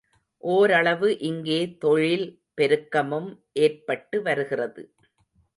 ஓரளவு 0.43 1.09
இங்கே 1.19 1.59
தொழில் 1.77 2.25
பெருக்கமும் 2.61 3.29
ஏற்பட்டு 3.59 4.21
வருகிறது. 4.21 4.83